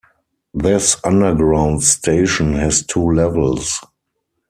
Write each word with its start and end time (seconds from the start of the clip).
This 0.55 0.97
underground 1.03 1.83
station 1.83 2.53
has 2.55 2.83
two 2.83 3.11
levels. 3.11 3.79